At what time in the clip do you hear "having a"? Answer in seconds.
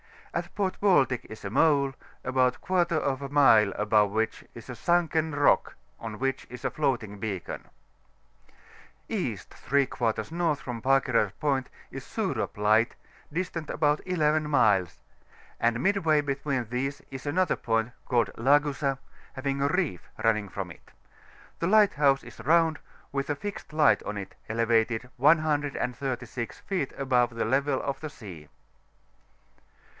19.33-19.67